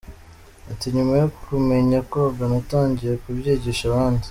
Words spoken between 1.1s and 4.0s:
yo kumenya koga natangiye kubyigisha